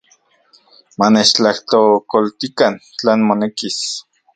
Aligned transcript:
Manechtlajtlakoltikan 0.99 2.73
tlan 2.97 3.19
monekis. 3.29 3.79